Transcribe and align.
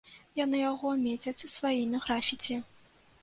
Яны 0.37 0.61
яго 0.61 0.93
мецяць 1.01 1.45
сваімі 1.57 1.97
графіці. 2.05 2.57